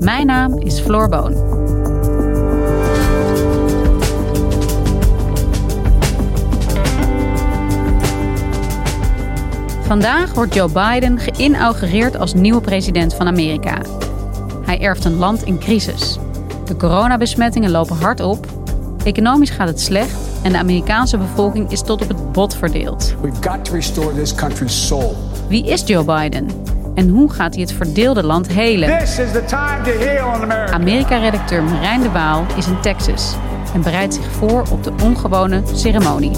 [0.00, 1.32] Mijn naam is Floor Boon.
[9.82, 13.80] Vandaag wordt Joe Biden geïnaugureerd als nieuwe president van Amerika.
[14.64, 16.18] Hij erft een land in crisis.
[16.64, 18.46] De coronabesmettingen lopen hard op.
[19.04, 23.14] Economisch gaat het slecht en de Amerikaanse bevolking is tot op het bot verdeeld.
[23.22, 25.16] We've got to restore this country's soul.
[25.48, 26.73] Wie is Joe Biden?
[26.94, 28.98] En hoe gaat hij het verdeelde land helen?
[28.98, 30.72] This is the time to heal in America.
[30.72, 33.36] Amerika-redacteur Marijn de Waal is in Texas
[33.74, 36.30] en bereidt zich voor op de ongewone ceremonie.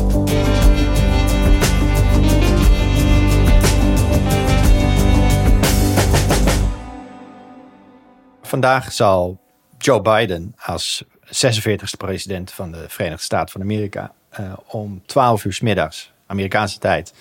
[8.43, 9.41] Vandaag zal
[9.79, 15.53] Joe Biden als 46e president van de Verenigde Staten van Amerika uh, om 12 uur
[15.53, 17.13] s middags, Amerikaanse tijd,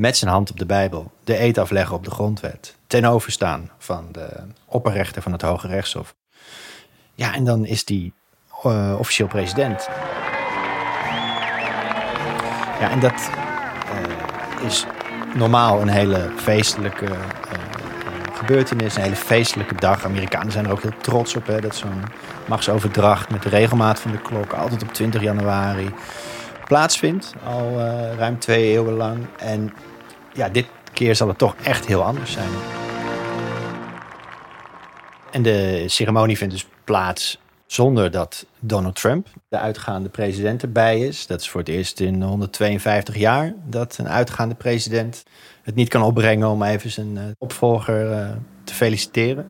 [0.00, 2.76] met zijn hand op de Bijbel de eed afleggen op de grondwet.
[2.86, 4.28] Ten overstaan van de
[4.66, 6.14] opperrechter van het Hoge Rechtshof.
[7.14, 8.12] Ja, en dan is die
[8.66, 9.88] uh, officieel president.
[12.80, 13.30] Ja, en dat
[14.60, 14.86] uh, is
[15.34, 17.14] normaal een hele feestelijke uh,
[18.32, 20.04] gebeurtenis, een hele feestelijke dag.
[20.04, 22.02] Amerikanen zijn er ook heel trots op, hè, dat zo'n
[22.48, 25.90] machtsoverdracht met de regelmaat van de klok altijd op 20 januari
[26.66, 27.78] plaatsvindt, al
[28.16, 29.26] ruim twee eeuwen lang.
[29.38, 29.72] En
[30.32, 32.48] ja, dit keer zal het toch echt heel anders zijn.
[35.30, 41.26] En de ceremonie vindt dus plaats zonder dat Donald Trump, de uitgaande president, erbij is.
[41.26, 45.22] Dat is voor het eerst in 152 jaar dat een uitgaande president
[45.62, 48.28] het niet kan opbrengen om even zijn uh, opvolger uh,
[48.64, 49.46] te feliciteren.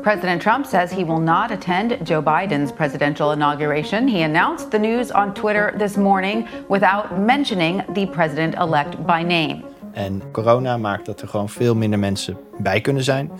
[0.00, 4.08] President Trump says he will not attend Joe Biden's presidential inauguration.
[4.08, 9.69] He announced the news on Twitter this morning without mentioning the president elect by name.
[9.92, 13.30] En corona maakt dat er gewoon veel minder mensen bij kunnen zijn.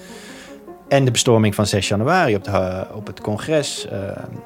[0.88, 3.92] En de bestorming van 6 januari op, de, op het congres uh,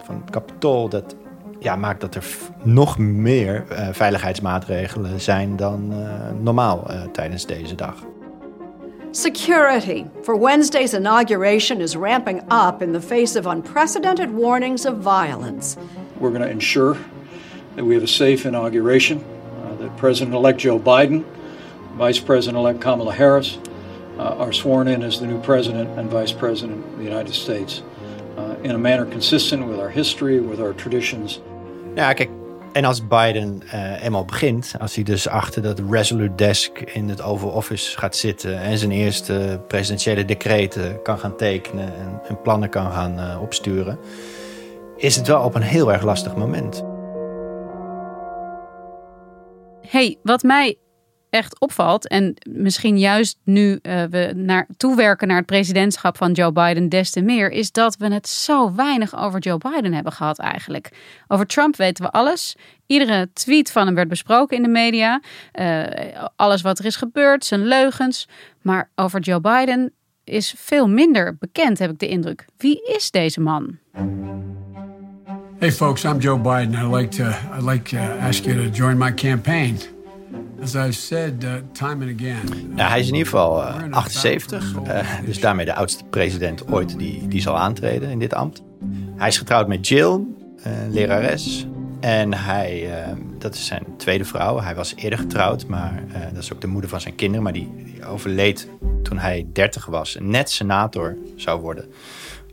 [0.04, 1.14] van het Capitool, dat
[1.58, 2.24] ja, maakt dat er
[2.62, 6.06] nog meer uh, veiligheidsmaatregelen zijn dan uh,
[6.40, 7.94] normaal tijdens deze dag.
[9.14, 15.76] Security for Wednesday's inauguration is ramping up in the face of unprecedented warnings of violence.
[16.18, 16.96] We're going to ensure
[17.76, 21.24] that we have a safe inauguration, uh, that President elect Joe Biden,
[21.96, 23.58] Vice President elect Kamala Harris
[24.18, 27.82] uh, are sworn in as the new President and Vice President of the United States
[28.36, 31.40] uh, in a manner consistent with our history, with our traditions.
[31.94, 32.28] Ja, kijk,
[32.74, 37.22] En als Biden uh, eenmaal begint, als hij dus achter dat Resolute Desk in het
[37.22, 42.68] Oval Office gaat zitten en zijn eerste presidentiële decreten kan gaan tekenen en, en plannen
[42.68, 43.98] kan gaan uh, opsturen,
[44.96, 46.84] is het wel op een heel erg lastig moment.
[49.80, 50.76] Hey, wat mij
[51.34, 52.08] echt opvalt.
[52.08, 57.10] En misschien juist nu uh, we naar, toewerken naar het presidentschap van Joe Biden des
[57.10, 57.50] te meer.
[57.50, 60.90] Is dat we het zo weinig over Joe Biden hebben gehad eigenlijk.
[61.28, 62.56] Over Trump weten we alles.
[62.86, 65.20] Iedere tweet van hem werd besproken in de media.
[65.60, 65.84] Uh,
[66.36, 68.28] alles wat er is gebeurd, zijn leugens.
[68.62, 69.92] Maar over Joe Biden
[70.24, 72.44] is veel minder bekend, heb ik de indruk.
[72.56, 73.78] Wie is deze man?
[75.58, 76.74] Hey folks, I'm Joe Biden.
[76.74, 77.24] I'd like to,
[77.56, 79.78] I'd like to ask you to join my campaign.
[82.76, 86.98] Ja, hij is in ieder geval uh, 78, uh, dus daarmee de oudste president ooit
[86.98, 88.62] die, die zal aantreden in dit ambt.
[89.16, 90.20] Hij is getrouwd met Jill,
[90.62, 91.66] een lerares.
[92.00, 92.90] En hij,
[93.38, 94.60] dat is zijn tweede vrouw.
[94.60, 96.02] Hij was eerder getrouwd, maar
[96.32, 97.42] dat is ook de moeder van zijn kinderen.
[97.42, 98.68] Maar die, die overleed
[99.02, 101.84] toen hij 30 was en net senator zou worden.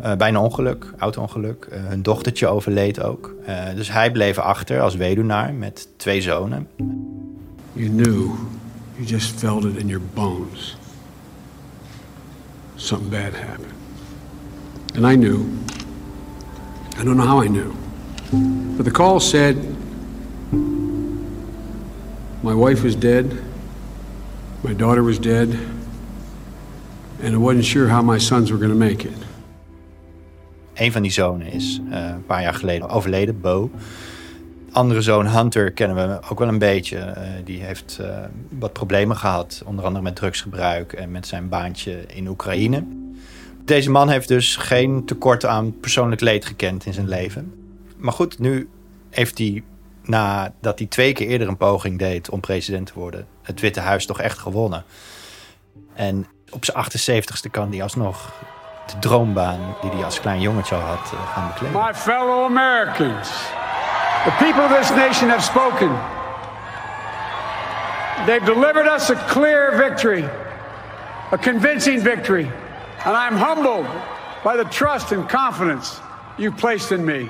[0.01, 1.67] Uh, bij een ongeluk, auto-ongeluk.
[1.71, 3.35] Uh, hun dochtertje overleed ook.
[3.47, 6.67] Uh, dus hij bleef achter als weduwnaar met twee zonen.
[7.75, 8.37] You knew.
[8.99, 10.75] You just felt it in your bones.
[12.77, 13.73] Something bad happened.
[14.95, 15.49] And I knew.
[16.97, 17.75] I don't know how I knew.
[18.77, 19.55] But the call said
[22.43, 23.37] my wife was dead,
[24.63, 25.49] my daughter was dead,
[27.21, 29.17] and I wasn't sure how my sons were going to make it.
[30.73, 33.69] Een van die zonen is uh, een paar jaar geleden overleden, Bo.
[34.71, 36.97] Andere zoon Hunter kennen we ook wel een beetje.
[36.97, 38.17] Uh, die heeft uh,
[38.49, 42.83] wat problemen gehad, onder andere met drugsgebruik en met zijn baantje in Oekraïne.
[43.65, 47.53] Deze man heeft dus geen tekort aan persoonlijk leed gekend in zijn leven.
[47.97, 48.69] Maar goed, nu
[49.09, 49.63] heeft hij,
[50.03, 54.05] nadat hij twee keer eerder een poging deed om president te worden, het Witte Huis
[54.05, 54.83] toch echt gewonnen.
[55.93, 58.33] En op zijn 78ste kan hij alsnog
[58.85, 61.81] de droombaan die hij als klein jongetje al had uh, gaan bekleden.
[61.81, 63.29] My fellow Americans,
[64.25, 65.89] the people of this nation have spoken.
[68.27, 70.23] They've delivered us a clear victory,
[71.31, 72.45] a convincing victory.
[73.05, 73.87] And I'm humbled
[74.43, 75.99] by the trust and confidence
[76.37, 77.29] you placed in me.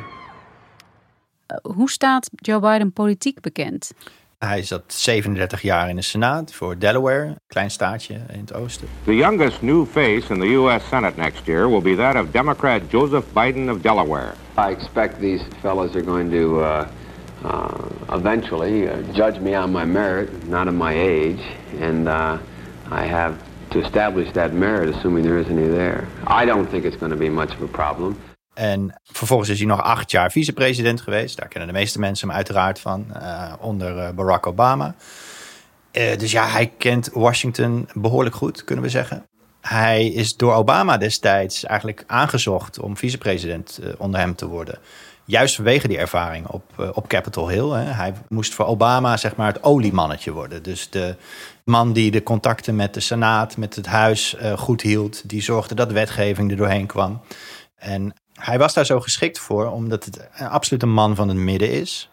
[1.64, 3.92] Hoe staat Joe Biden politiek bekend?
[4.46, 8.88] Hij zat 37 jaar in de Senaat voor Delaware, klein staatje in het oosten.
[9.04, 10.88] The youngest new face in the U.S.
[10.88, 14.34] Senate next year will be that of Democrat Joseph Biden of Delaware.
[14.58, 16.88] I expect these fellows are going to uh,
[17.44, 21.44] uh, eventually uh, judge me on my merit, not on my age,
[21.80, 22.38] and uh,
[22.92, 23.34] I have
[23.70, 26.08] to establish that merit, assuming there is any there.
[26.26, 28.16] I don't think it's going to be much of a problem.
[28.54, 31.38] En vervolgens is hij nog acht jaar vicepresident geweest.
[31.38, 34.96] Daar kennen de meeste mensen hem uiteraard van, uh, onder uh, Barack Obama.
[35.92, 39.26] Uh, dus ja, hij kent Washington behoorlijk goed, kunnen we zeggen.
[39.62, 44.80] Hij is door Obama destijds eigenlijk aangezocht om vicepresident onder hem te worden.
[45.26, 47.70] Juist vanwege die ervaring op, op Capitol Hill.
[47.70, 47.84] Hè.
[47.84, 50.64] Hij moest voor Obama zeg maar het oliemannetje worden.
[50.64, 51.16] Dus de
[51.66, 55.30] man die de contacten met de Senaat, met het Huis goed hield.
[55.30, 57.22] Die zorgde dat wetgeving er doorheen kwam.
[57.76, 61.72] En hij was daar zo geschikt voor, omdat het een absolute man van het midden
[61.72, 62.10] is.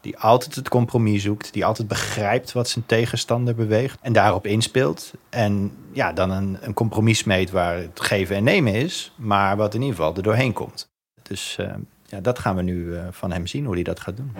[0.00, 5.12] Die altijd het compromis zoekt, die altijd begrijpt wat zijn tegenstander beweegt en daarop inspeelt.
[5.28, 9.74] En ja, dan een, een compromis meet waar het geven en nemen is, maar wat
[9.74, 10.88] in ieder geval er doorheen komt.
[11.22, 11.74] Dus uh,
[12.06, 14.32] ja, dat gaan we nu uh, van hem zien, hoe hij dat gaat doen.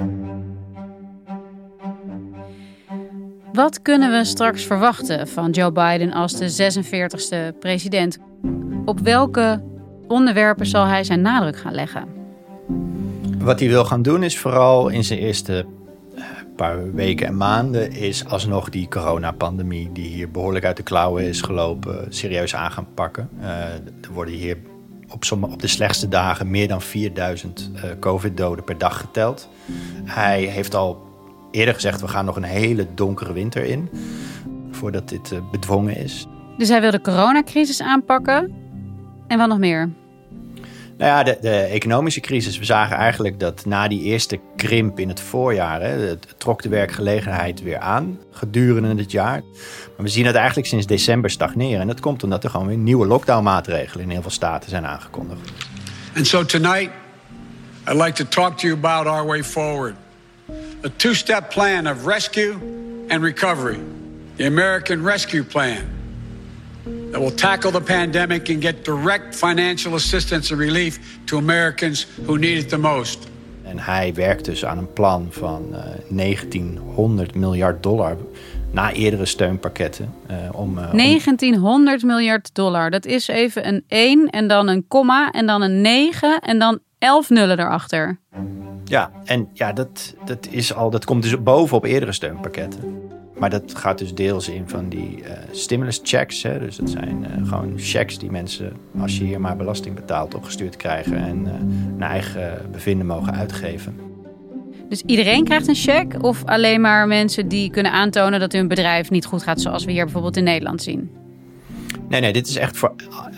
[3.53, 6.73] Wat kunnen we straks verwachten van Joe Biden als de
[7.55, 8.19] 46e president?
[8.85, 9.70] Op welke
[10.11, 12.05] onderwerpen zal hij zijn nadruk gaan leggen?
[13.39, 15.67] Wat hij wil gaan doen is vooral in zijn eerste
[16.15, 16.25] eh,
[16.57, 21.41] paar weken en maanden is alsnog die coronapandemie die hier behoorlijk uit de klauwen is
[21.41, 23.29] gelopen serieus aan gaan pakken.
[23.41, 24.57] Uh, er worden hier
[25.09, 29.49] op, sommige, op de slechtste dagen meer dan 4000 uh, covid-doden per dag geteld.
[30.05, 31.09] Hij heeft al
[31.51, 33.89] eerder gezegd we gaan nog een hele donkere winter in
[34.71, 36.27] voordat dit uh, bedwongen is.
[36.59, 38.53] Dus hij wil de coronacrisis aanpakken
[39.27, 39.91] en wat nog meer?
[41.01, 42.59] Nou ja, de, de, economische crisis.
[42.59, 45.81] We zagen eigenlijk dat na die eerste krimp in het voorjaar...
[45.81, 49.41] Hè, het trok de werkgelegenheid weer aan gedurende het jaar.
[49.97, 51.81] Maar we zien het eigenlijk sinds december stagneren.
[51.81, 54.05] En dat komt omdat er gewoon weer nieuwe lockdownmaatregelen...
[54.05, 55.51] in heel veel staten zijn aangekondigd.
[56.17, 56.91] And so tonight,
[57.89, 59.95] I'd like to talk to you about our way forward.
[60.85, 62.55] A two-step plan of rescue
[63.09, 63.79] and recovery.
[64.37, 66.00] The American Rescue Plan
[67.11, 72.37] that will tackle the pandemic and get direct financial assistance and relief to Americans who
[72.37, 73.29] need it the most.
[73.63, 78.17] En hij werkt dus aan een plan van uh, eh, 1900 miljard dollar
[78.71, 80.15] na eerdere steunpakketten.
[80.31, 82.09] Uh, om, uh, 1900 om...
[82.09, 82.91] miljard dollar.
[82.91, 86.79] Dat is even een 1 en dan een komma en dan een 9 en dan
[86.99, 88.19] 11 nullen erachter.
[88.85, 93.11] Ja, en ja, dat, dat, is al, dat komt dus bovenop eerdere steunpakketten.
[93.41, 96.43] Maar dat gaat dus deels in van die uh, stimulus checks.
[96.43, 96.59] Hè?
[96.59, 100.77] Dus dat zijn uh, gewoon checks die mensen, als je hier maar belasting betaalt, opgestuurd
[100.77, 101.53] krijgen en uh,
[101.97, 103.95] naar eigen bevinden mogen uitgeven.
[104.89, 109.11] Dus iedereen krijgt een check of alleen maar mensen die kunnen aantonen dat hun bedrijf
[109.11, 111.11] niet goed gaat, zoals we hier bijvoorbeeld in Nederland zien?
[112.09, 112.95] Nee, nee, dit is echt voor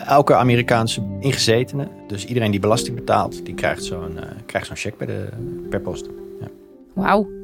[0.07, 1.87] elke Amerikaanse ingezetene.
[2.07, 5.29] Dus iedereen die belasting betaalt, die krijgt zo'n krijgt zo'n check bij de,
[5.69, 6.09] per post.
[6.39, 6.47] Ja.
[6.93, 7.42] Wauw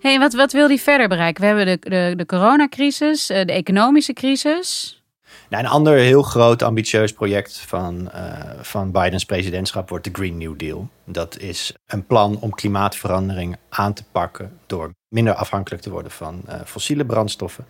[0.00, 1.42] hey, wat, wat wil hij verder bereiken?
[1.42, 5.00] We hebben de, de, de coronacrisis, eh, de economische crisis.
[5.48, 10.38] Nou, een ander heel groot ambitieus project van, uh, van Bidens presidentschap wordt de Green
[10.38, 10.88] New Deal.
[11.04, 16.42] Dat is een plan om klimaatverandering aan te pakken door minder afhankelijk te worden van
[16.48, 17.64] uh, fossiele brandstoffen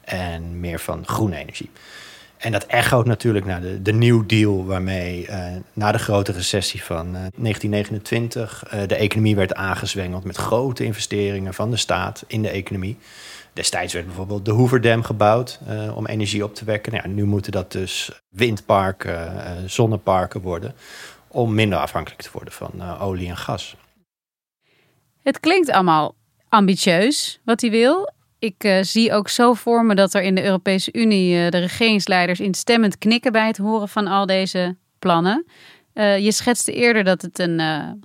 [0.00, 1.70] en meer van groene energie.
[2.36, 6.82] En dat echoot natuurlijk naar de, de New Deal, waarmee uh, na de grote recessie
[6.84, 12.42] van uh, 1929 uh, de economie werd aangezwengeld met grote investeringen van de staat in
[12.42, 12.98] de economie.
[13.52, 15.60] Destijds werd bijvoorbeeld de Hoeverdam gebouwd
[15.94, 16.92] om energie op te wekken.
[16.92, 20.74] Nou ja, nu moeten dat dus windparken, zonneparken worden
[21.28, 23.76] om minder afhankelijk te worden van olie en gas.
[25.22, 26.14] Het klinkt allemaal
[26.48, 28.14] ambitieus wat hij wil.
[28.38, 31.58] Ik uh, zie ook zo voor me dat er in de Europese Unie uh, de
[31.58, 35.46] regeringsleiders instemmend knikken bij het horen van al deze plannen.
[35.94, 37.60] Uh, je schetste eerder dat het een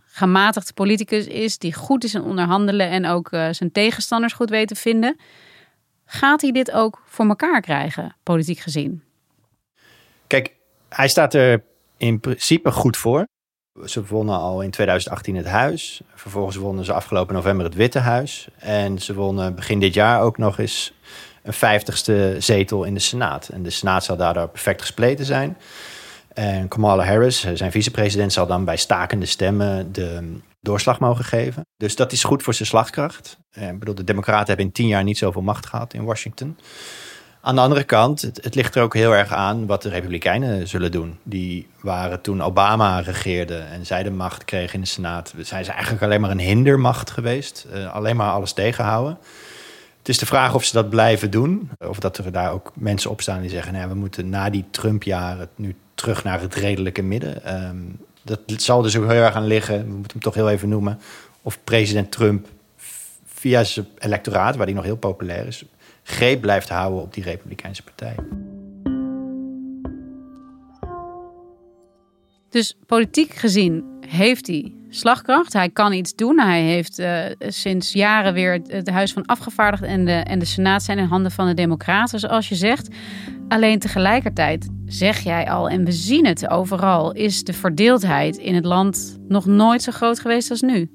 [0.06, 4.76] gematigd politicus is die goed is in onderhandelen en ook zijn tegenstanders goed weet te
[4.76, 5.20] vinden.
[6.06, 9.04] Gaat hij dit ook voor elkaar krijgen, politiek gezien?
[10.28, 10.56] Kijk,
[10.90, 11.64] hij staat er
[11.98, 13.28] in principe goed voor.
[13.86, 16.02] Ze wonnen al in 2018 het huis.
[16.16, 18.48] Vervolgens wonnen ze afgelopen november het Witte Huis.
[18.58, 20.94] En ze wonnen begin dit jaar ook nog eens
[21.44, 23.50] een vijftigste zetel in de Senaat.
[23.50, 25.58] En de Senaat zal daardoor perfect gespleten zijn.
[26.34, 31.66] En Kamala Harris, zijn vicepresident, zal dan bij stakende stemmen de doorslag mogen geven.
[31.78, 33.38] Dus dat is goed voor zijn slagkracht.
[33.52, 36.58] Ik bedoel, de Democraten hebben in tien jaar niet zoveel macht gehad in Washington.
[37.44, 40.92] Aan de andere kant, het, ligt er ook heel erg aan wat de Republikeinen zullen
[40.92, 41.18] doen.
[41.24, 45.34] Die waren toen Obama regeerde en zij de macht kregen in de Senaat.
[45.40, 47.68] Zijn ze eigenlijk alleen maar een hindermacht geweest.
[47.74, 49.18] Uh, alleen maar alles tegenhouden.
[49.98, 51.70] Het is de vraag of ze dat blijven doen.
[51.78, 54.66] Of dat er daar ook mensen op staan die zeggen: nou, we moeten na die
[54.72, 57.66] Trump-jaren nu terug naar het redelijke midden.
[57.66, 59.78] Um, dat zal dus ook heel erg aan liggen.
[59.78, 61.00] We moeten hem toch heel even noemen.
[61.42, 62.48] Of president Trump
[63.26, 65.66] via zijn electoraat, waar hij nog heel populair is,
[66.12, 68.16] greep blijft houden op die Republikeinse partij.
[72.50, 75.54] Dus politiek gezien heeft hij slagkracht.
[75.54, 76.40] Hij kan iets doen.
[76.40, 80.84] Hij heeft uh, sinds jaren weer het, Huis van Afgevaardigden en de, en de Senaat
[80.84, 82.90] zijn in handen van de Democraten, zoals je zegt.
[83.48, 88.66] Alleen tegelijkertijd zeg jij al, en we zien het overal, is de verdeeldheid in het
[88.66, 90.90] land nog nooit zo groot geweest als nu.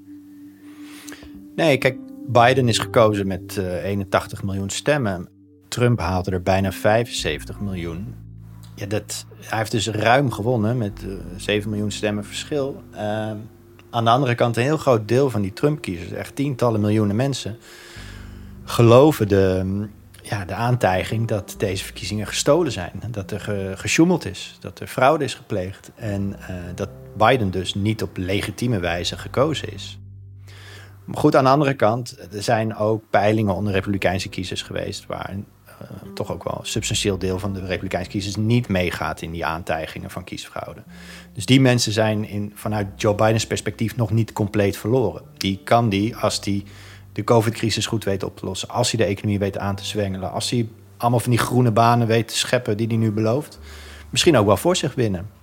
[1.55, 5.29] Nee, kijk, Biden is gekozen met uh, eh, 81 miljoen stemmen.
[5.69, 8.15] Trump haalde er bijna 75 miljoen.
[8.75, 12.83] Ja, dat, hij heeft dus ruim gewonnen met uh, eh, 7 miljoen stemmen verschil.
[12.95, 13.01] Uh,
[13.91, 17.57] aan de andere kant, een heel groot deel van die Trump-kiezers, echt tientallen miljoenen mensen,
[18.65, 19.87] geloven de,
[20.23, 22.93] ja, de aantijging dat deze verkiezingen gestolen zijn.
[23.11, 27.75] Dat er ge, gesjoemeld is, dat er fraude is gepleegd en uh, dat Biden dus
[27.75, 29.99] niet op legitieme wijze gekozen is.
[31.07, 35.07] Maar goed, aan de andere kant, er zijn ook peilingen onder Republikeinse kiezers geweest.
[35.07, 35.35] waar
[35.83, 39.45] uh, toch ook wel een substantieel deel van de Republikeinse kiezers niet meegaat in die
[39.45, 40.83] aantijgingen van kiesfraude.
[41.33, 45.23] Dus die mensen zijn in, vanuit Joe Bidens perspectief nog niet compleet verloren.
[45.37, 46.65] Die kan die, als die
[47.13, 50.33] de COVID-crisis goed weet op te lossen, als hij de economie weet aan te zwengelen,
[50.33, 53.59] als hij allemaal van die groene banen weet te scheppen die hij nu belooft,
[54.11, 55.36] misschien ook wel voor zich winnen.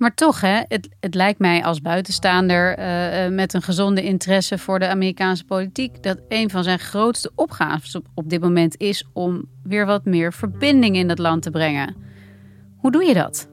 [0.00, 4.78] Maar toch, hè, het, het lijkt mij als buitenstaander uh, met een gezonde interesse voor
[4.78, 9.86] de Amerikaanse politiek, dat een van zijn grootste opgaves op, dit moment is om weer
[9.86, 11.96] wat meer verbinding in het land te brengen.
[12.76, 13.48] Hoe doe je dat?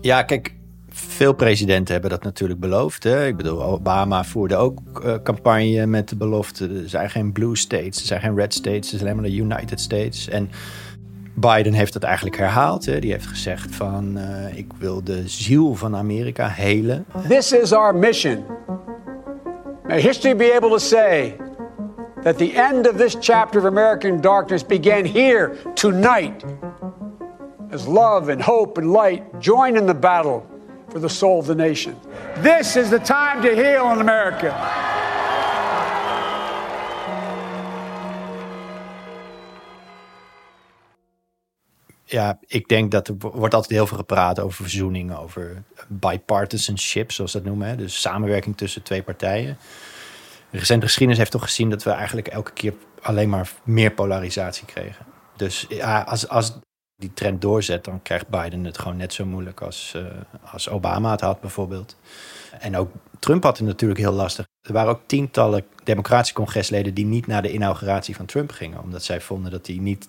[0.00, 0.54] Ja, kijk,
[0.88, 3.02] veel presidenten hebben dat natuurlijk beloofd.
[3.02, 3.26] Hè?
[3.26, 6.68] Ik bedoel, Obama voerde ook uh, campagne met de belofte.
[6.68, 9.36] Er zijn geen blue states, er zijn geen red states, er zijn alleen maar de
[9.36, 10.28] United States.
[10.28, 10.50] En
[11.40, 12.86] Biden heeft dat eigenlijk herhaald.
[12.86, 12.98] Hè.
[12.98, 17.06] Die heeft gezegd van uh, ik wil de ziel van Amerika helen.
[17.28, 18.44] This is our mission.
[19.86, 21.36] May history be able to say
[22.22, 26.44] that the end of this chapter of American darkness began here tonight.
[27.70, 30.42] As love and hope and light join in the battle
[30.88, 31.94] for the soul of the nation.
[32.42, 34.52] This is the time to heal in America.
[42.10, 47.32] Ja, ik denk dat er wordt altijd heel veel gepraat over verzoening, over bipartisanship, zoals
[47.32, 47.68] dat noemen.
[47.68, 47.76] Hè?
[47.76, 49.58] Dus samenwerking tussen twee partijen.
[50.50, 54.66] De recente geschiedenis heeft toch gezien dat we eigenlijk elke keer alleen maar meer polarisatie
[54.66, 55.06] kregen.
[55.36, 56.58] Dus ja, als, als
[56.96, 60.02] die trend doorzet, dan krijgt Biden het gewoon net zo moeilijk als, uh,
[60.52, 61.96] als Obama het had bijvoorbeeld.
[62.58, 64.46] En ook Trump had het natuurlijk heel lastig.
[64.60, 69.02] Er waren ook tientallen democratische congresleden die niet naar de inauguratie van Trump gingen, omdat
[69.02, 70.08] zij vonden dat hij niet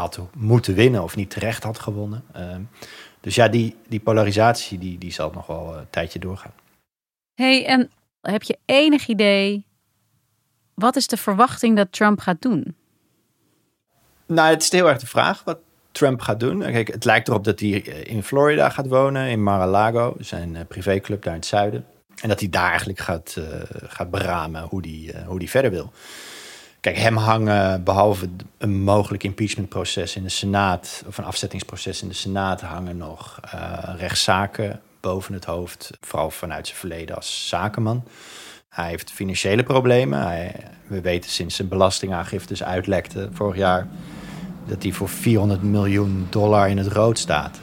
[0.00, 2.24] had moeten winnen of niet terecht had gewonnen.
[2.32, 2.62] Ehm,
[3.20, 6.52] dus ja, die, die polarisatie die, die zal nog wel een tijdje doorgaan.
[7.34, 7.90] hey, en
[8.20, 9.64] heb je enig idee,
[10.74, 12.74] wat is de verwachting dat Trump gaat doen?
[14.26, 15.58] Nou, het is heel erg de vraag wat
[15.92, 16.60] Trump gaat doen.
[16.60, 21.22] Kijk, het lijkt erop dat hij in Florida gaat wonen, in Mar-a-Lago, zijn eh, privéclub
[21.22, 21.86] daar in het zuiden.
[22.22, 23.44] En dat hij daar eigenlijk gaat, uh,
[23.86, 25.92] gaat beramen hoe hij uh, hoe die verder wil.
[26.80, 32.14] Kijk, hem hangen, behalve een mogelijk impeachmentproces in de Senaat, of een afzettingsproces in de
[32.14, 35.90] Senaat, hangen nog uh, rechtszaken boven het hoofd.
[36.00, 38.04] Vooral vanuit zijn verleden als zakenman.
[38.68, 40.52] Hij heeft financiële problemen.
[40.86, 43.86] We weten sinds zijn belastingaangiftes uitlekte vorig jaar
[44.66, 47.58] dat hij voor 400 miljoen dollar in het rood staat.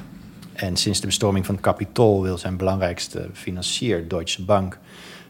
[0.54, 4.78] En sinds de bestorming van het Capitool wil zijn belangrijkste financier, Deutsche Bank,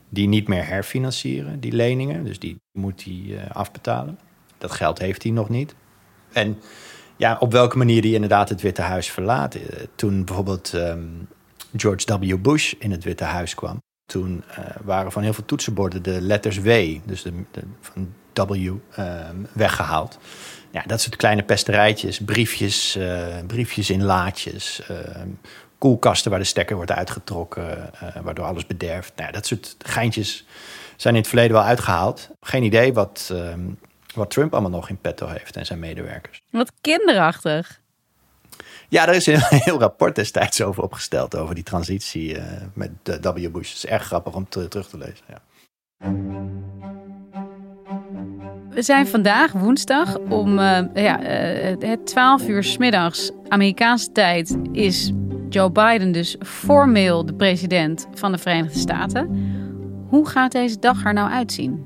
[0.09, 2.23] die niet meer herfinancieren, die leningen.
[2.23, 4.19] Dus die moet hij uh, afbetalen.
[4.57, 5.75] Dat geld heeft hij nog niet.
[6.33, 6.57] En
[7.15, 9.55] ja, op welke manier hij inderdaad het Witte Huis verlaat.
[9.55, 9.61] Uh,
[9.95, 11.27] toen bijvoorbeeld um,
[11.75, 12.37] George W.
[12.41, 13.81] Bush in het Witte Huis kwam.
[14.05, 17.31] Toen uh, waren van heel veel toetsenborden de letters W, dus de,
[17.81, 20.19] van W, ehm, weggehaald.
[20.71, 22.97] Ja, dat soort kleine pesterijtjes, briefjes,
[23.47, 24.97] briefjes in laadjes, uh,
[25.77, 29.15] koelkasten waar de stekker wordt uitgetrokken, uh, waardoor alles bederft.
[29.15, 30.45] Nou, dat soort geintjes
[30.95, 32.29] zijn in het verleden wel uitgehaald.
[32.41, 33.61] Geen idee wat, ehm,
[34.13, 36.43] wat Trump allemaal nog in petto heeft en zijn medewerkers.
[36.49, 37.81] Wat kinderachtig.
[38.89, 42.37] Ja, er is een heel rapport destijds over opgesteld over die transitie
[42.73, 42.91] met
[43.21, 43.49] W.
[43.51, 43.67] Bush.
[43.67, 45.25] Het is erg grappig om terug te lezen.
[45.27, 45.41] Ja.
[48.77, 51.21] We zijn vandaag woensdag om uh, ja,
[51.79, 55.11] uh, 12 uur middags Amerikaanse tijd is
[55.49, 59.29] Joe Biden dus formeel de president van de Verenigde Staten.
[60.09, 61.85] Hoe gaat deze dag er nou uitzien?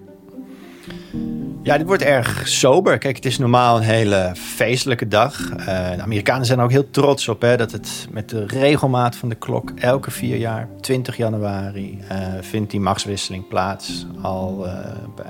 [1.64, 2.98] Ja, dit wordt erg sober.
[2.98, 5.50] Kijk, het is normaal een hele feestelijke dag.
[5.52, 9.16] Uh, de Amerikanen zijn er ook heel trots op hè, dat het met de regelmaat
[9.16, 14.06] van de klok elke vier jaar, 20 januari, uh, vindt die machtswisseling plaats.
[14.22, 14.74] Al uh,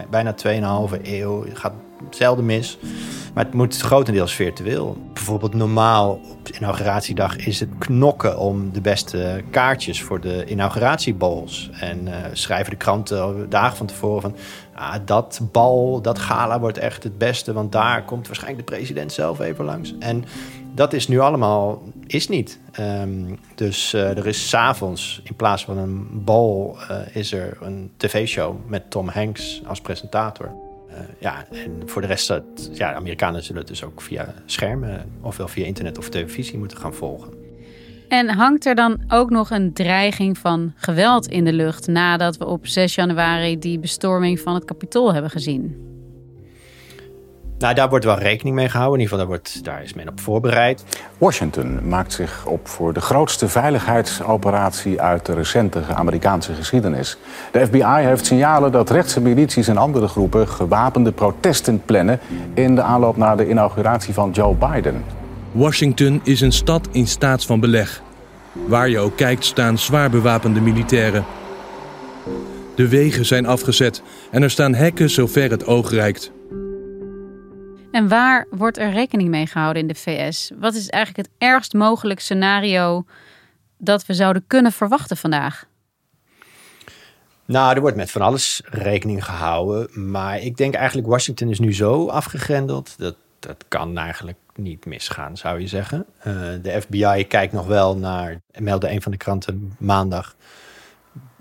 [0.09, 0.35] bijna
[0.93, 1.43] 2,5 eeuw.
[1.43, 1.73] Het gaat
[2.09, 2.77] zelden mis.
[3.33, 5.10] Maar het moet grotendeels virtueel.
[5.21, 11.69] Bijvoorbeeld normaal op inauguratiedag is het knokken om de beste kaartjes voor de inauguratiebowls.
[11.73, 14.35] En uh, schrijven de kranten dagen van tevoren van...
[14.73, 19.11] Ah, dat bal, dat gala wordt echt het beste, want daar komt waarschijnlijk de president
[19.11, 19.95] zelf even langs.
[19.99, 20.25] En
[20.75, 22.59] dat is nu allemaal, is niet.
[22.79, 27.91] Um, dus uh, er is s'avonds, in plaats van een bal, uh, is er een
[27.97, 30.70] tv-show met Tom Hanks als presentator.
[30.91, 32.27] Uh, ja, en voor de rest,
[32.71, 36.77] ja, de Amerikanen zullen het dus ook via schermen, ofwel via internet of televisie moeten
[36.77, 37.33] gaan volgen.
[38.07, 42.45] En hangt er dan ook nog een dreiging van geweld in de lucht nadat we
[42.45, 45.90] op 6 januari die bestorming van het kapitool hebben gezien?
[47.61, 48.99] Nou, daar wordt wel rekening mee gehouden.
[48.99, 50.83] In ieder geval, daar, wordt, daar is men op voorbereid.
[51.17, 57.17] Washington maakt zich op voor de grootste veiligheidsoperatie uit de recente Amerikaanse geschiedenis.
[57.51, 62.19] De FBI heeft signalen dat rechtse milities en andere groepen gewapende protesten plannen
[62.53, 65.03] in de aanloop naar de inauguratie van Joe Biden.
[65.51, 68.01] Washington is een stad in staat van beleg.
[68.67, 71.25] Waar je ook kijkt staan zwaar bewapende militairen.
[72.75, 74.01] De wegen zijn afgezet
[74.31, 76.31] en er staan hekken zover het oog reikt.
[77.91, 80.51] En waar wordt er rekening mee gehouden in de VS?
[80.59, 83.05] Wat is eigenlijk het ergst mogelijk scenario
[83.77, 85.65] dat we zouden kunnen verwachten vandaag?
[87.45, 90.09] Nou, er wordt met van alles rekening gehouden.
[90.09, 92.97] Maar ik denk eigenlijk Washington is nu zo afgegrendeld.
[92.97, 96.05] Dat, dat kan eigenlijk niet misgaan, zou je zeggen.
[96.17, 96.25] Uh,
[96.61, 100.35] de FBI kijkt nog wel naar, meldde een van de kranten maandag.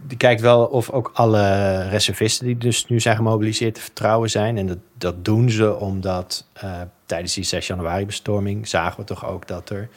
[0.07, 4.59] Die kijkt wel of ook alle reservisten die dus nu zijn gemobiliseerd te vertrouwen zijn.
[4.59, 9.27] En dat, dat doen ze omdat uh, tijdens die 6 januari bestorming zagen we toch
[9.27, 9.89] ook dat er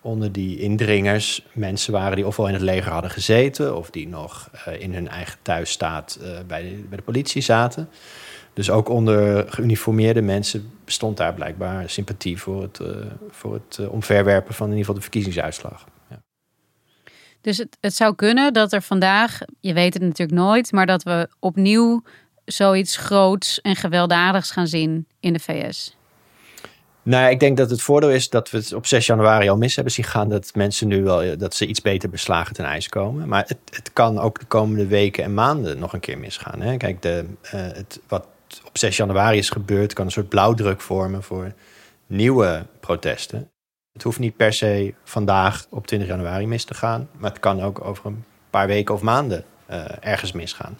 [0.00, 4.50] onder die indringers mensen waren die ofwel in het leger hadden gezeten of die nog
[4.68, 7.88] uh, in hun eigen thuisstaat uh, bij, de, bij de politie zaten.
[8.52, 12.80] Dus ook onder geuniformeerde mensen bestond daar blijkbaar sympathie voor het,
[13.30, 15.84] voor het omverwerpen van in ieder geval de verkiezingsuitslag.
[17.42, 17.50] Ja.
[17.50, 21.02] Dus het, het zou kunnen dat er vandaag, je weet het natuurlijk nooit, maar dat
[21.02, 22.02] we opnieuw
[22.44, 25.96] zoiets groots en gewelddadigs gaan zien in de VS.
[27.04, 29.74] Nou, ik denk dat het voordeel is dat we het op 6 januari al mis
[29.74, 30.28] hebben zien gaan.
[30.28, 33.28] Dat mensen nu wel dat ze iets beter beslagen ten ijs komen.
[33.28, 36.60] Maar het, het kan ook de komende weken en maanden nog een keer misgaan.
[36.60, 36.76] Hè?
[36.76, 38.26] Kijk, de, uh, het, wat
[38.64, 41.52] op 6 januari is gebeurd, kan een soort blauwdruk vormen voor
[42.06, 43.51] nieuwe protesten.
[43.92, 47.60] Het hoeft niet per se vandaag op 20 januari mis te gaan, maar het kan
[47.60, 50.78] ook over een paar weken of maanden uh, ergens misgaan.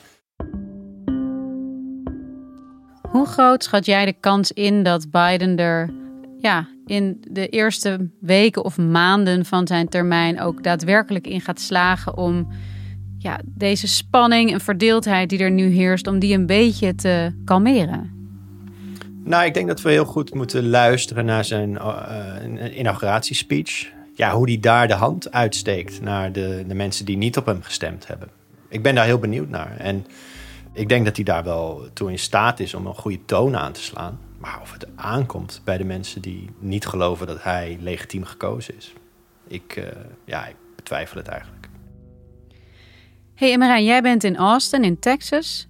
[3.08, 5.90] Hoe groot schat jij de kans in dat Biden er
[6.38, 12.16] ja, in de eerste weken of maanden van zijn termijn ook daadwerkelijk in gaat slagen
[12.16, 12.48] om
[13.18, 18.21] ja, deze spanning en verdeeldheid die er nu heerst, om die een beetje te kalmeren?
[19.24, 23.92] Nou, ik denk dat we heel goed moeten luisteren naar zijn uh, inauguratiespeech.
[24.14, 27.62] Ja, hoe hij daar de hand uitsteekt naar de, de mensen die niet op hem
[27.62, 28.28] gestemd hebben.
[28.68, 29.76] Ik ben daar heel benieuwd naar.
[29.76, 30.06] En
[30.72, 33.72] ik denk dat hij daar wel toe in staat is om een goede toon aan
[33.72, 34.18] te slaan.
[34.38, 38.92] Maar of het aankomt bij de mensen die niet geloven dat hij legitiem gekozen is.
[39.46, 39.84] Ik, uh,
[40.24, 41.68] ja, ik betwijfel het eigenlijk.
[43.34, 45.68] Hey Marijn, jij bent in Austin, in Texas.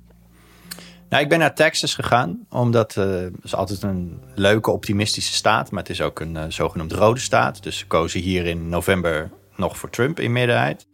[1.12, 5.70] Nou, ik ben naar Texas gegaan, omdat uh, het is altijd een leuke, optimistische staat.
[5.70, 7.62] Maar het is ook een uh, zogenoemd rode staat.
[7.62, 10.87] Dus ze kozen hier in november nog voor Trump in meerderheid.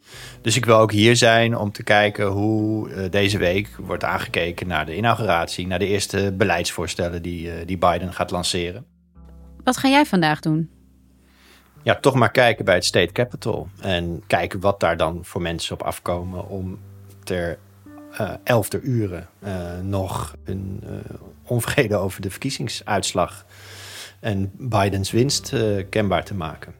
[0.43, 4.67] Dus ik wil ook hier zijn om te kijken hoe uh, deze week wordt aangekeken
[4.67, 8.87] naar de inauguratie, naar de eerste beleidsvoorstellen die, uh, die Biden gaat lanceren.
[9.65, 10.71] Wat ga jij vandaag doen?
[11.83, 13.69] Ja, toch maar kijken bij het State Capitol.
[13.81, 16.79] En kijken wat daar dan voor mensen op afkomen om
[17.25, 17.59] ter
[18.13, 19.29] uh, elfde uren
[19.83, 20.83] nog een
[21.43, 23.47] onvrede over de verkiezingsuitslag
[24.21, 25.53] en Bidens winst
[25.89, 26.75] kenbaar te maken.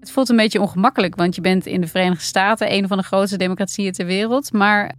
[0.00, 3.04] Het voelt een beetje ongemakkelijk, want je bent in de Verenigde Staten een van de
[3.04, 4.52] grootste democratieën ter wereld.
[4.52, 4.94] Maar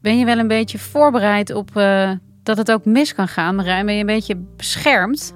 [0.00, 1.72] ben je wel een beetje voorbereid op
[2.42, 3.86] dat het ook mis kan gaan, Marijn?
[3.86, 5.34] Ben je een beetje beschermd?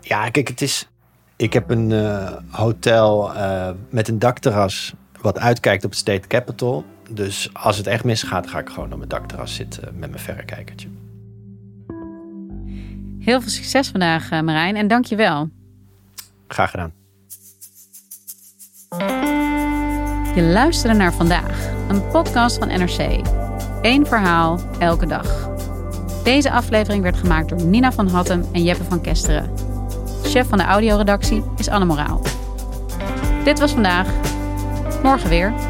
[0.00, 0.88] Ja, kijk, het is.
[1.36, 6.84] Ik heb een uh, hotel uh, met een dakterras wat uitkijkt op het State Capitol.
[7.12, 10.88] Dus als het echt misgaat, ga ik gewoon op mijn dakterras zitten met mijn verrekijkertje.
[13.20, 15.48] Heel veel succes vandaag, uh, Marijn, en dank je wel.
[16.48, 16.92] Graag gedaan.
[20.34, 23.20] Je luisterde naar vandaag, een podcast van NRC.
[23.82, 25.50] Eén verhaal, elke dag.
[26.24, 29.52] Deze aflevering werd gemaakt door Nina van Hattem en Jeppe van Kesteren.
[30.22, 32.22] Chef van de audioredactie is Anne Moraal.
[33.44, 34.08] Dit was vandaag.
[35.02, 35.69] Morgen weer.